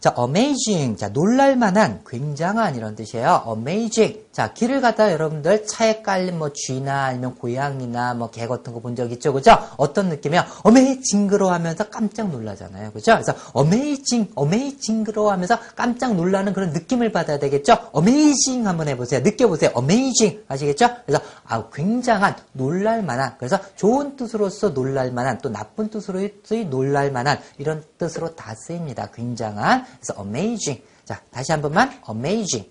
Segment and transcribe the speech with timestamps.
[0.00, 0.96] 자, amazing.
[0.96, 3.42] 자, 놀랄만한, 굉장한 이런 뜻이에요.
[3.48, 4.26] amazing.
[4.30, 8.94] 자, 길을 가다 여러분들 차에 깔린 뭐 쥐나 아니면 고양이나 뭐 개 같은 거 본
[8.94, 9.32] 적 있죠?
[9.32, 9.58] 그죠?
[9.76, 10.46] 어떤 느낌이야?
[10.64, 12.92] amazing으로 하면서 깜짝 놀라잖아요.
[12.92, 13.14] 그죠?
[13.14, 17.90] 그래서 amazing, amazing으로 하면서 깜짝 놀라는 그런 느낌을 받아야 되겠죠?
[17.96, 19.20] amazing 한번 해보세요.
[19.20, 19.72] 느껴보세요.
[19.76, 20.44] amazing.
[20.46, 20.88] 아시겠죠?
[21.06, 23.34] 그래서 아, 굉장한, 놀랄만한.
[23.38, 26.20] 그래서 좋은 뜻으로서 놀랄만한, 또 나쁜 뜻으로
[26.70, 29.10] 놀랄만한 이런 뜻으로 다 쓰입니다.
[29.12, 29.87] 굉장한.
[30.00, 30.82] 그래서 amazing.
[31.04, 32.68] 자, 다시 한 번만 amazing.